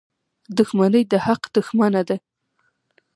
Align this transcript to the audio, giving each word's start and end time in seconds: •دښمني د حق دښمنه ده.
•دښمني 0.57 1.01
د 1.11 1.13
حق 1.25 1.41
دښمنه 1.55 2.01
ده. 2.07 2.17